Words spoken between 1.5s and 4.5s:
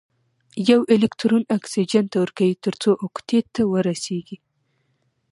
اکسیجن ته ورکوي تر څو اوکتیت ته ورسیږي.